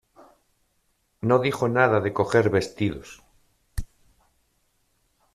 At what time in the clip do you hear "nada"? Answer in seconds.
1.69-1.99